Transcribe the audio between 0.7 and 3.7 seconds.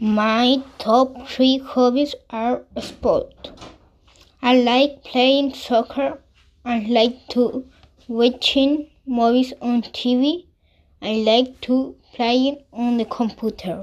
top three hobbies are sport.